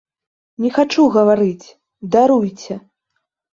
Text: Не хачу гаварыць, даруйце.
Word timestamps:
Не 0.63 0.71
хачу 0.77 1.05
гаварыць, 1.17 1.73
даруйце. 2.17 2.81